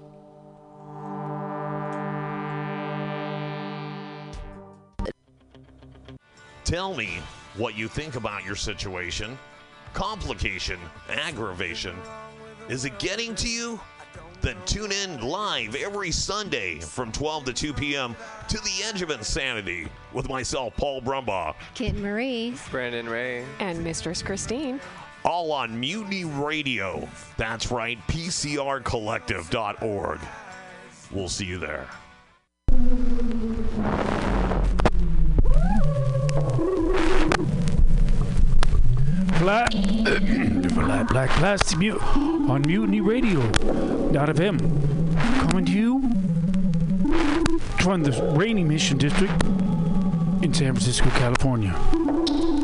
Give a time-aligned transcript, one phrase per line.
[6.63, 7.19] Tell me
[7.57, 9.37] what you think about your situation.
[9.95, 11.97] Complication, aggravation.
[12.69, 13.81] Is it getting to you?
[14.43, 18.17] Then tune in live every Sunday from 12 to 2 p.m.
[18.49, 21.55] to The Edge of Insanity with myself, Paul Brumbaugh.
[21.75, 22.57] Kit Marie.
[22.73, 23.45] Brandon Ray.
[23.61, 24.81] And Mistress Christine.
[25.25, 27.09] All on Mutiny Radio.
[27.37, 30.19] That's right, PCRcollective.org.
[31.13, 31.87] We'll see you there.
[39.39, 39.71] Black,
[40.85, 43.41] black, black plastic mute on Mutiny Radio.
[44.13, 44.59] Dot FM.
[45.51, 46.01] Coming to you
[47.81, 49.33] from the Rainy Mission District
[50.43, 51.75] in San Francisco, California.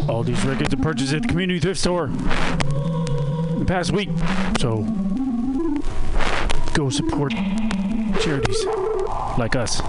[0.09, 4.09] All these records are purchased at the community thrift store the past week.
[4.61, 4.83] So
[6.75, 7.33] go support
[8.21, 8.65] charities
[9.39, 9.81] like us.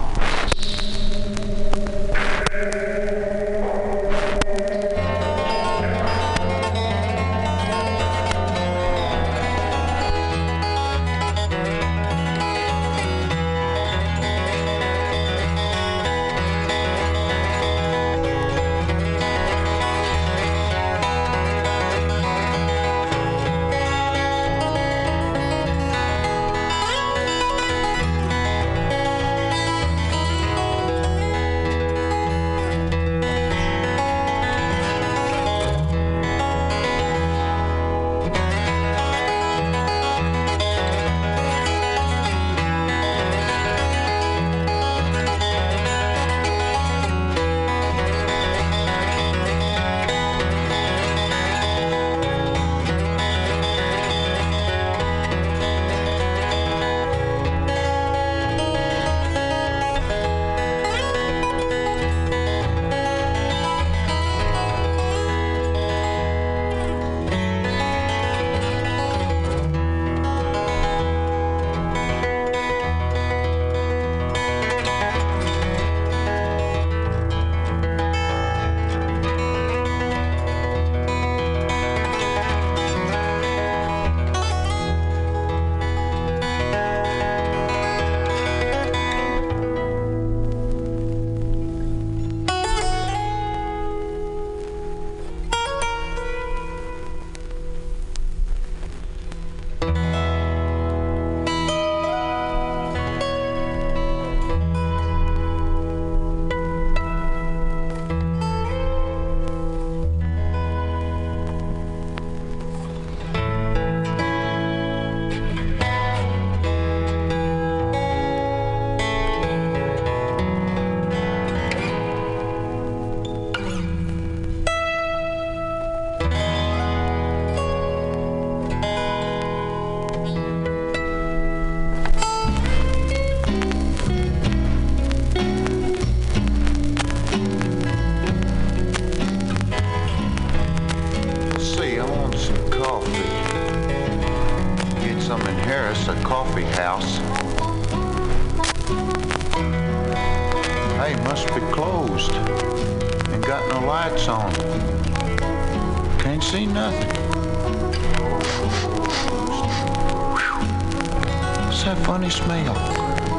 [162.20, 162.74] Funny smell?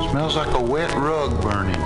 [0.09, 1.79] Smells like a wet rug burning.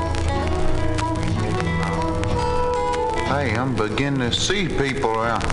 [3.26, 5.44] Hey, I'm beginning to see people out.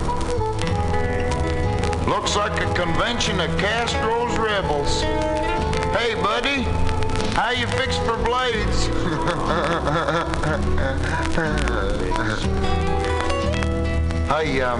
[2.07, 5.01] Looks like a convention of Castro's rebels.
[5.91, 6.61] Hey, buddy,
[7.33, 8.87] how you fixed for blades?
[14.29, 14.79] hey, um,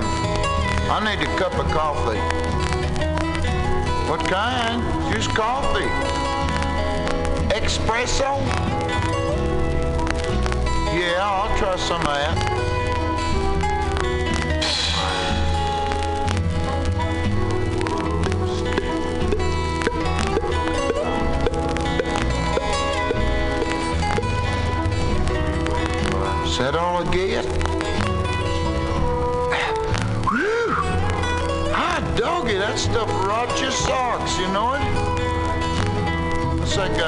[0.89, 2.21] I need a cup of coffee.
[4.09, 4.81] What kind?
[5.13, 6.22] Just coffee.
[7.63, 8.37] Espresso?
[10.93, 12.52] Yeah, I'll try some of that.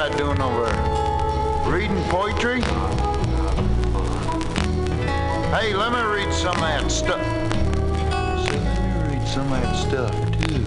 [0.08, 1.72] Guy doing over there?
[1.72, 2.60] Reading poetry?
[5.50, 7.20] Hey, let me read some of that stuff.
[8.46, 10.14] Say, let me read some of that stuff,
[10.46, 10.64] too.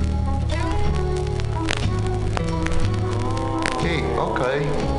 [3.79, 4.98] Hey, okay.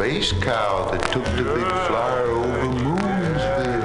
[0.00, 3.84] Space cow that took the big flyer over Moonsville.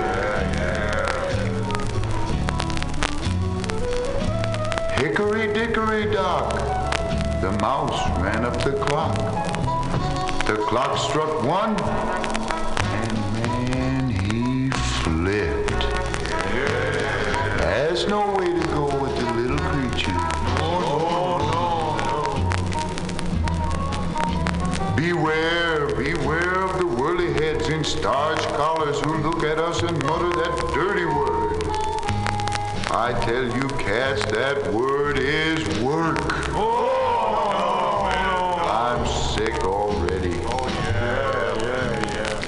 [4.98, 6.53] Hickory dickory dock,
[7.41, 9.13] the mouse ran up the clock.
[10.45, 11.35] The clock struck
[33.05, 36.17] I tell you, cats, that word is work.
[36.55, 38.65] Oh no, man.
[38.67, 40.33] I'm sick already.
[40.45, 42.41] Oh yeah, yeah, yeah.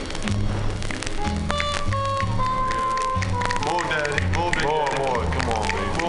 [4.66, 5.66] Oh boy, come on.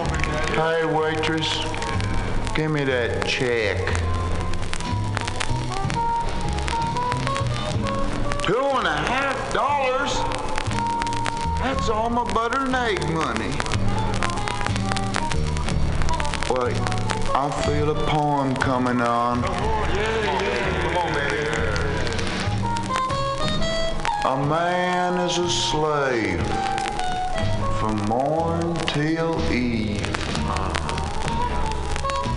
[0.09, 0.55] baby.
[0.55, 1.49] Hey, waitress,
[2.55, 3.77] give me that check.
[8.47, 10.13] Two and a half dollars?
[11.61, 13.78] That's all my butter and egg money.
[16.49, 16.75] Wait,
[17.35, 19.43] I feel a poem coming on.
[24.25, 26.41] A man is a slave
[27.79, 30.01] from morn till eve,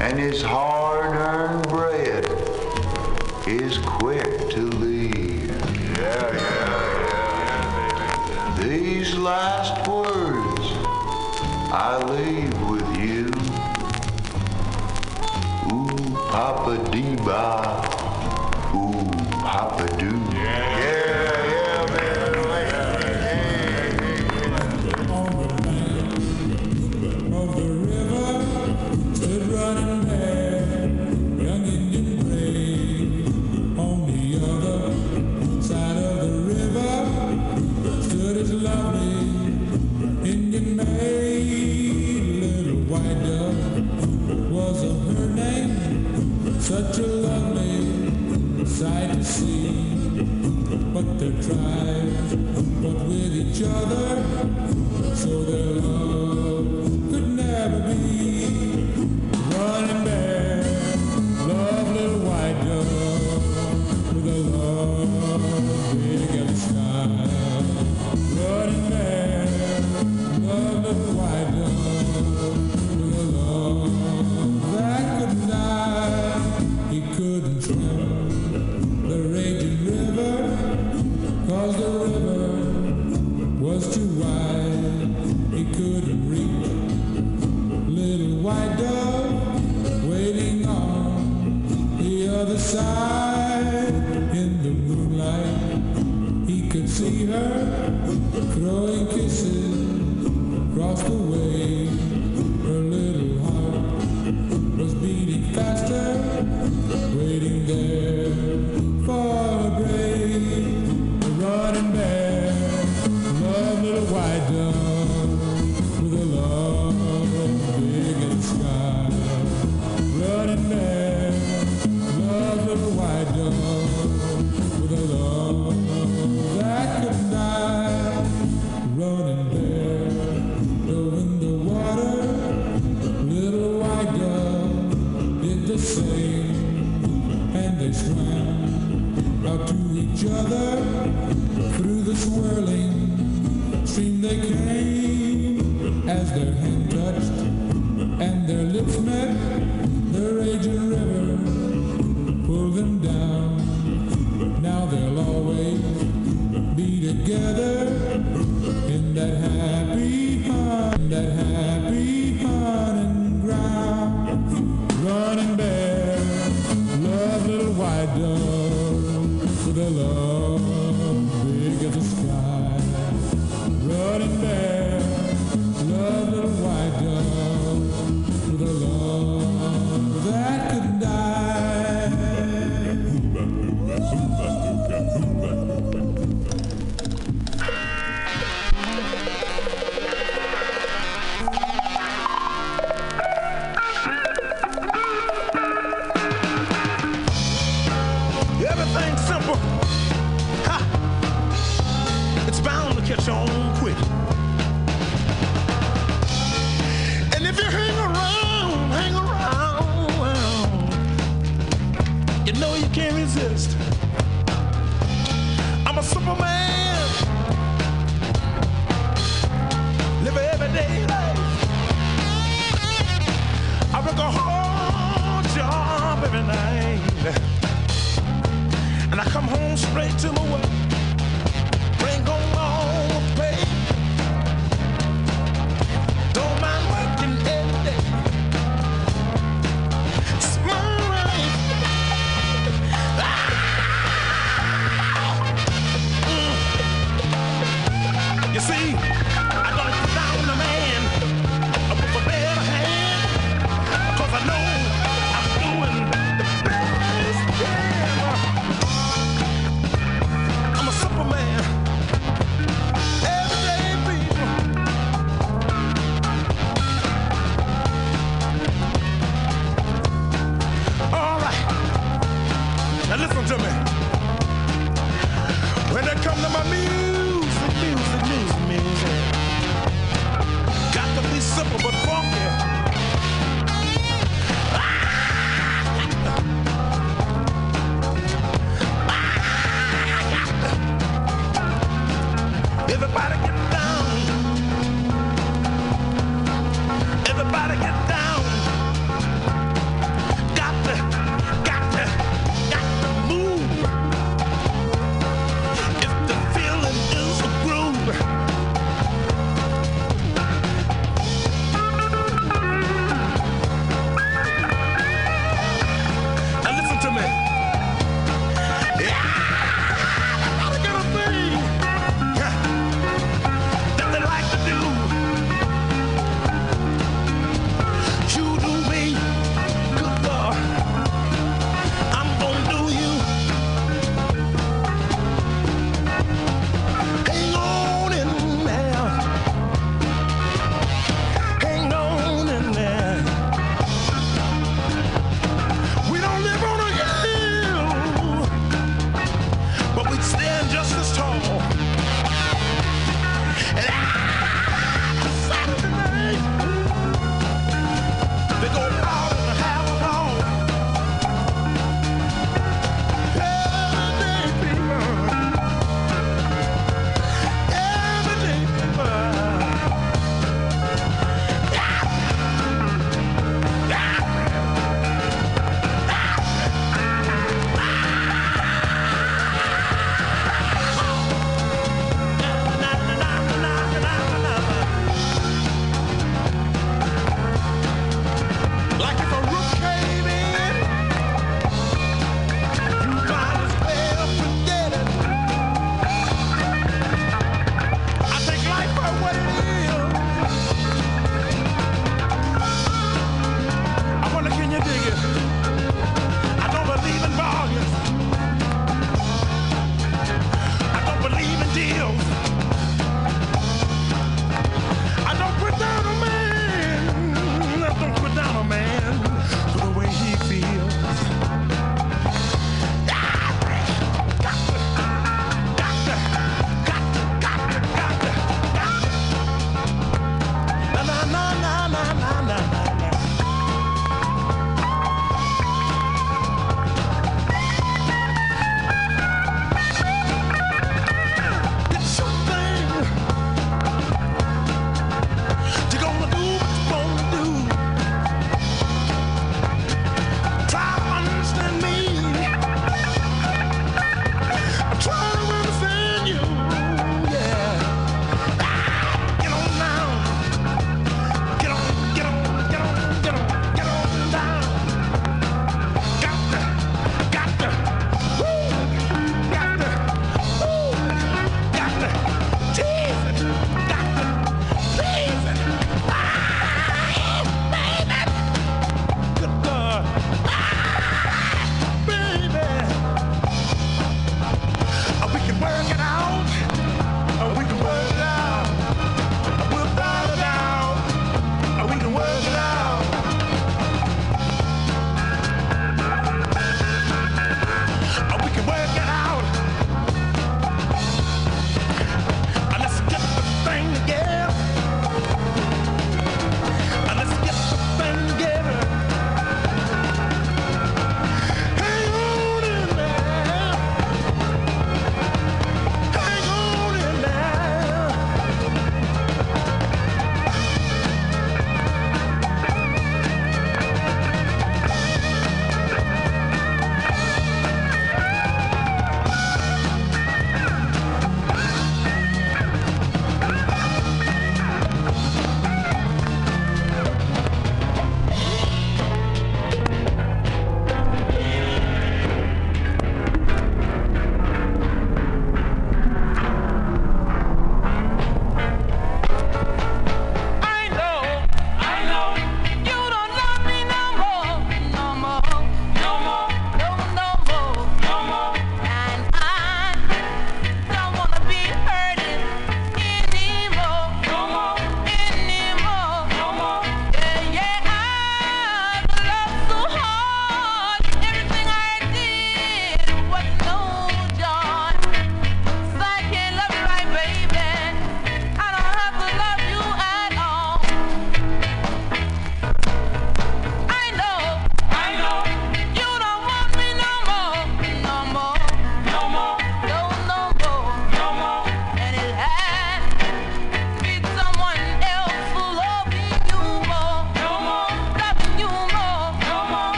[0.00, 2.24] and his hard-earned bread
[3.46, 5.52] is quick to leave.
[8.58, 10.72] These last words
[11.70, 12.37] I leave
[17.28, 17.67] Papa
[50.98, 55.67] but they drive, but with each other, so they're.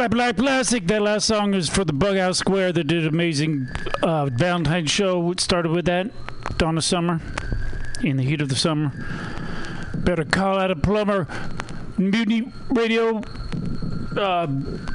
[0.00, 0.86] Flat Black Plastic.
[0.86, 3.68] That last song is for the Bughouse Square that did an amazing
[4.02, 5.30] uh, Valentine's show.
[5.30, 6.10] It started with that.
[6.56, 7.20] Donna Summer.
[8.02, 8.92] In the heat of the summer.
[9.94, 11.26] Better call out a plumber.
[11.98, 13.18] Mutiny Radio.
[13.18, 14.46] Uh,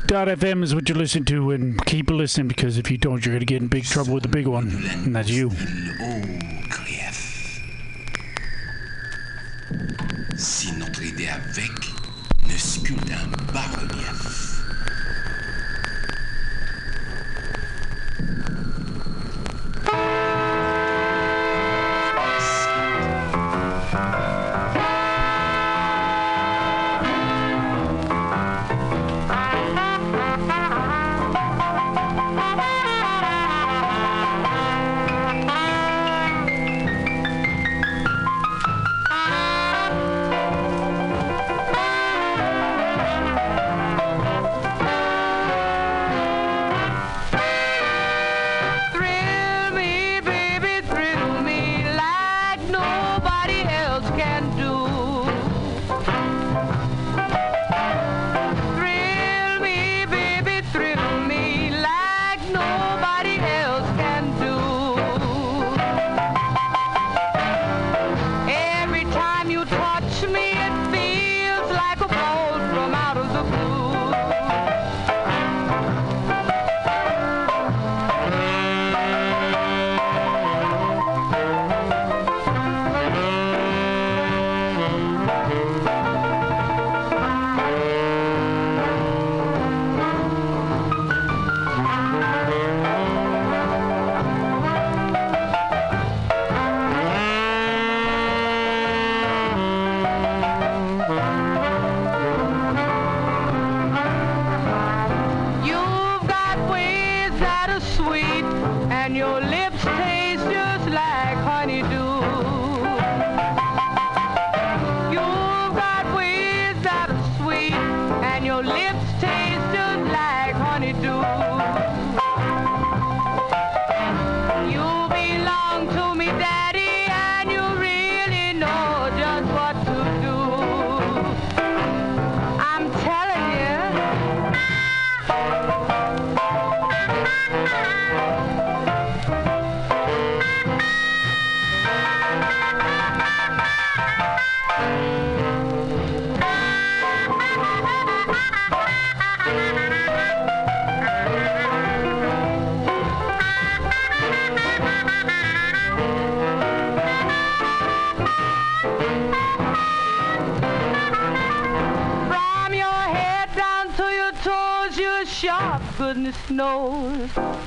[0.07, 3.45] FM is what you listen to, and keep listening because if you don't, you're gonna
[3.45, 4.69] get in big trouble with the big one,
[5.05, 5.51] and that's you.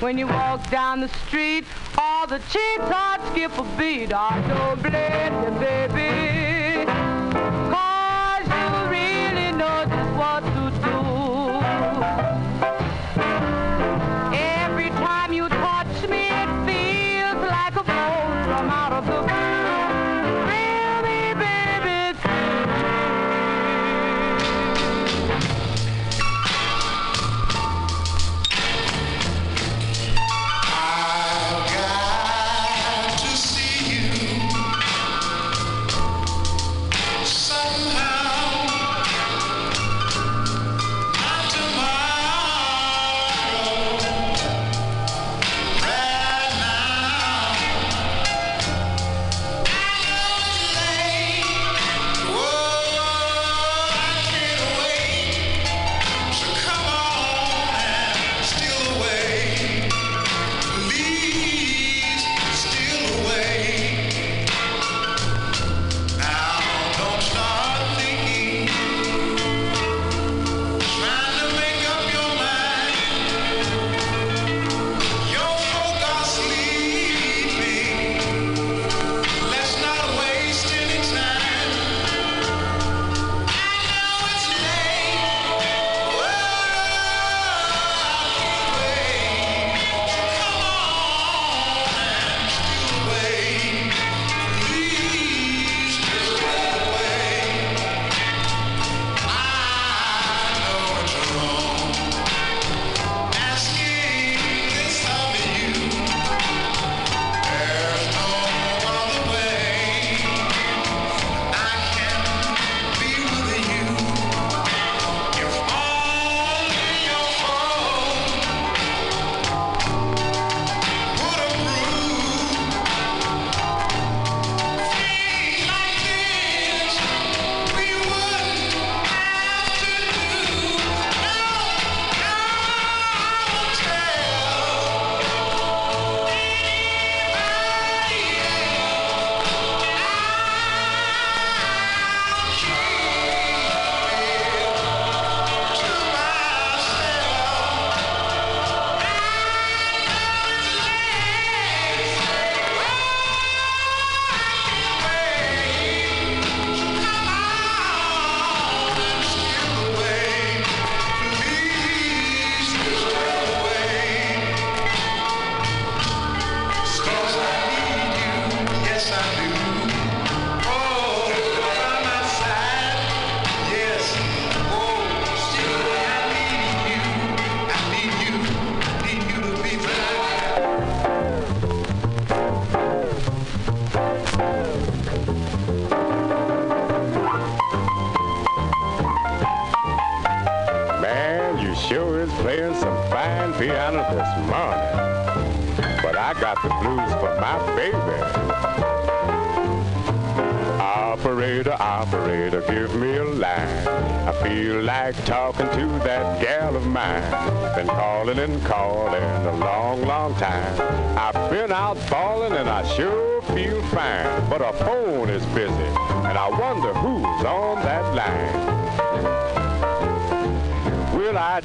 [0.01, 1.65] When you walk down the street,
[1.99, 4.13] all the chicks heart skip a beat.
[4.13, 6.18] I don't blame you, baby.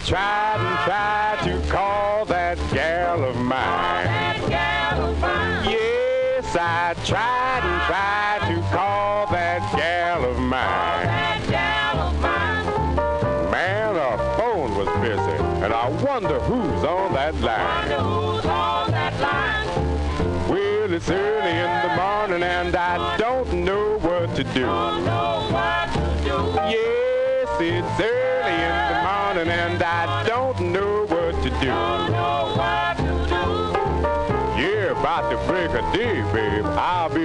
[0.06, 0.33] Try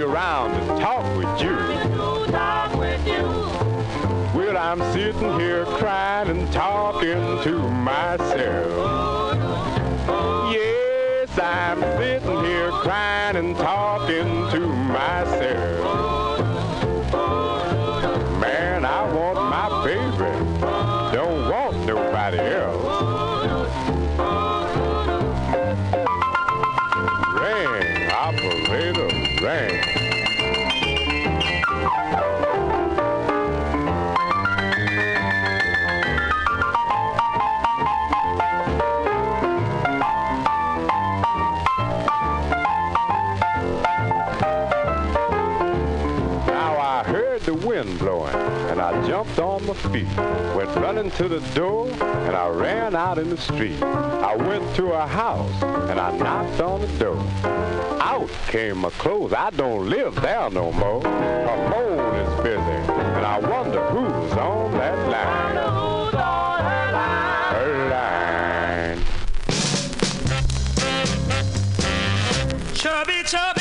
[0.08, 1.56] around and talk with you.
[4.34, 9.36] Well, I'm sitting here crying and talking to myself.
[10.52, 15.47] Yes, I'm sitting here crying and talking to myself.
[49.78, 50.08] feet.
[50.56, 53.82] Went running to the door, and I ran out in the street.
[53.82, 57.18] I went to a house, and I knocked on the door.
[58.00, 59.32] Out came my clothes.
[59.32, 61.00] I don't live there no more.
[61.02, 65.56] My phone is busy, and I wonder who's on that line.
[65.56, 66.92] Who's on that
[72.66, 72.74] line.
[72.74, 73.57] Chubby, chubby.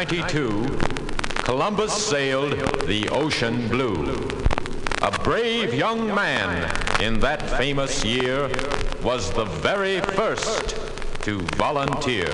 [0.00, 2.52] 1492, Columbus sailed
[2.86, 4.26] the ocean blue.
[5.02, 8.50] A brave young man in that famous year
[9.02, 10.74] was the very first
[11.24, 12.32] to volunteer.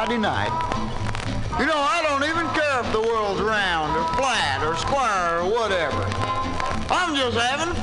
[0.00, 0.48] Friday night.
[1.60, 5.52] You know, I don't even care if the world's round or flat or square or
[5.52, 6.00] whatever.
[6.88, 7.74] I'm just having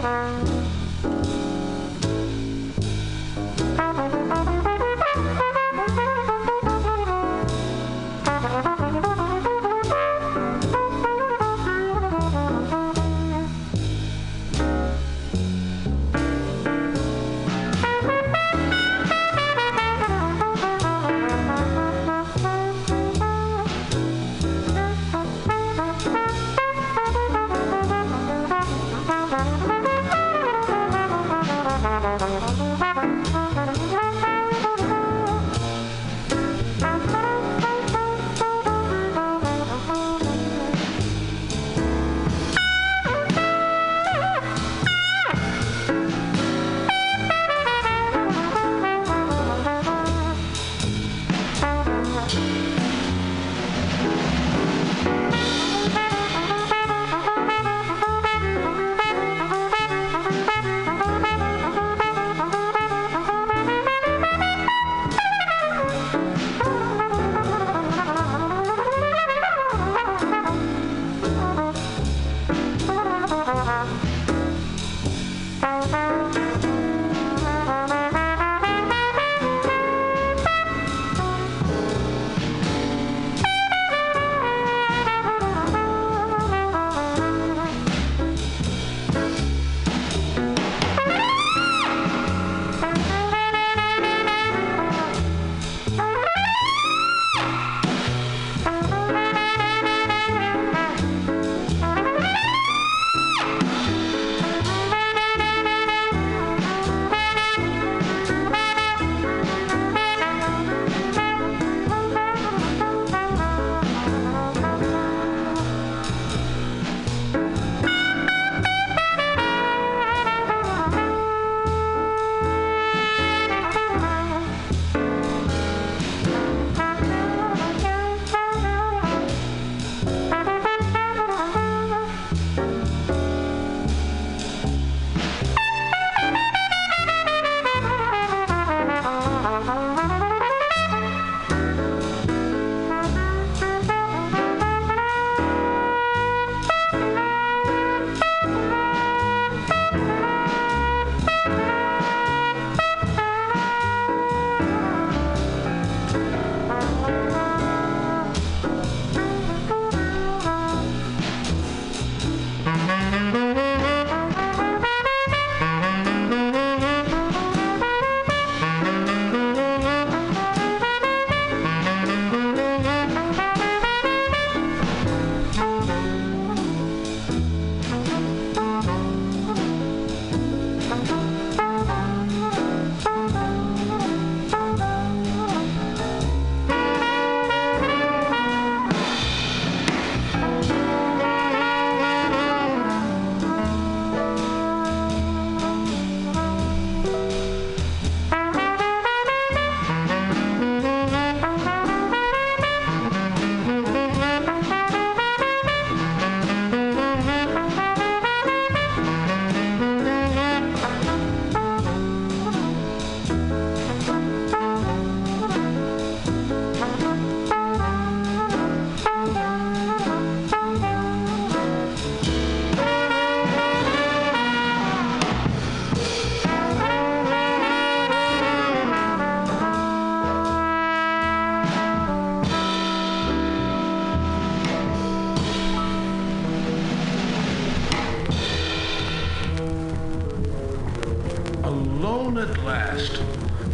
[0.00, 1.67] thank you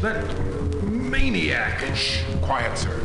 [0.04, 1.80] That maniac.
[1.96, 3.00] Shh, quiet, sir.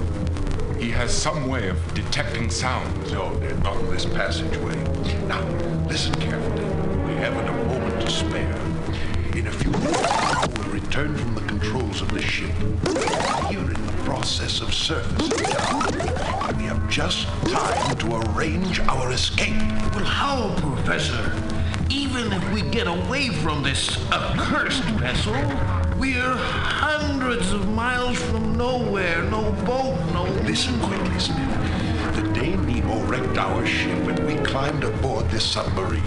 [0.77, 3.13] He has some way of detecting sounds.
[3.13, 4.75] No, they're not in this passageway.
[5.25, 5.41] Now,
[5.87, 6.65] listen carefully.
[7.05, 8.53] We haven't a moment to spare.
[9.33, 12.53] In a few minutes, we'll return from the controls of the ship.
[13.47, 15.37] Here in the process of surfacing.
[16.57, 19.55] We have just time to arrange our escape.
[19.95, 21.31] Well, how, Professor?
[21.89, 25.33] Even if we get away from this accursed vessel,
[25.99, 29.21] we're hundreds of miles from nowhere.
[29.23, 30.23] No boat, no.
[30.45, 32.15] Listen quickly, Smith.
[32.15, 32.55] The day
[32.89, 36.01] Nemo wrecked our ship and we climbed aboard this submarine,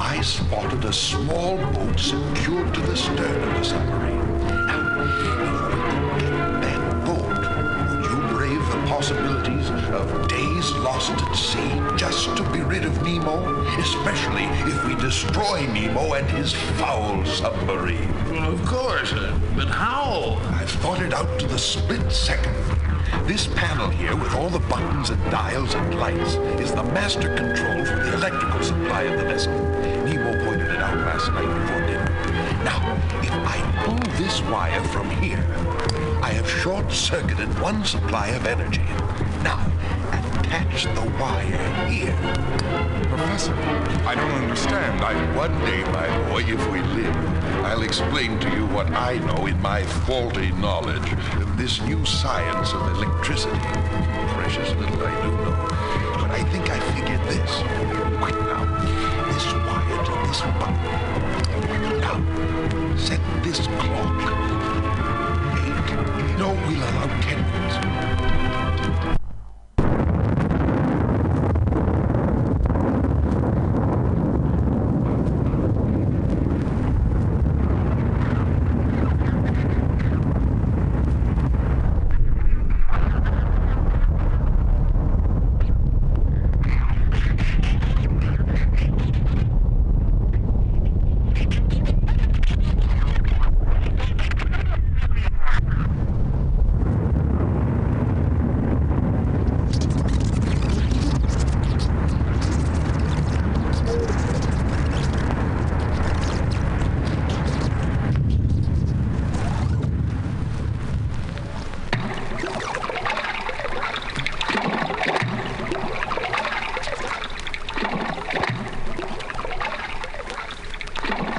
[0.00, 4.38] I spotted a small boat secured to the stern of the submarine.
[4.46, 7.28] Now, if can get that boat,
[7.90, 10.28] would you brave the possibilities of
[10.64, 16.14] days lost at sea just to be rid of Nemo, especially if we destroy Nemo
[16.14, 18.12] and his foul submarine.
[18.30, 20.38] Well, of course, uh, but how?
[20.54, 22.54] I've thought it out to the split second.
[23.26, 27.84] This panel here with all the buttons and dials and lights is the master control
[27.84, 29.52] for the electrical supply of the vessel.
[30.04, 32.10] Nemo pointed it out last night before dinner.
[32.64, 35.44] Now, if I pull this wire from here,
[36.22, 38.82] I have short-circuited one supply of energy.
[39.42, 39.73] Now,
[40.54, 42.16] attach the wire here.
[43.08, 43.54] Professor,
[44.06, 45.00] I don't understand.
[45.00, 45.14] I...
[45.34, 47.16] One day, my boy, if we live,
[47.64, 52.72] I'll explain to you what I know in my faulty knowledge of this new science
[52.72, 53.58] of electricity.
[54.38, 55.56] Precious little I do know.
[56.20, 57.52] But I think I figured this.
[58.22, 58.64] Quick now.
[59.32, 60.78] This wire to this button.
[62.00, 64.22] Now, set this clock.
[65.58, 65.88] Eight.
[66.38, 67.78] No, we'll allow ten minutes.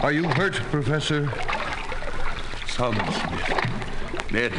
[0.03, 1.30] Are you hurt, Professor?
[2.68, 2.95] Some.
[4.32, 4.53] Ned,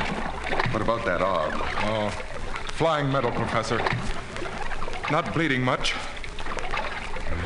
[0.70, 1.52] what about that arm?
[1.54, 2.10] Oh,
[2.72, 3.78] flying metal, Professor.
[5.10, 5.94] Not bleeding much.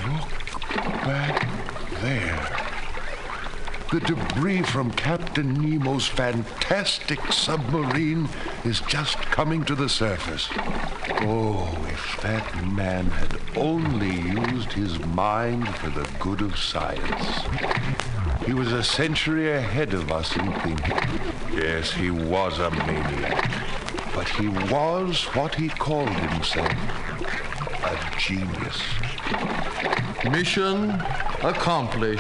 [0.09, 0.29] Look
[1.05, 1.49] back
[2.01, 2.61] there.
[3.93, 8.29] The debris from Captain Nemo's fantastic submarine
[8.65, 10.49] is just coming to the surface.
[11.23, 17.80] Oh, if that man had only used his mind for the good of science.
[18.51, 20.99] He was a century ahead of us in thinking.
[21.53, 23.49] Yes, he was a maniac.
[24.13, 26.73] But he was what he called himself
[27.85, 28.83] a genius.
[30.29, 31.01] Mission
[31.45, 32.19] accomplished.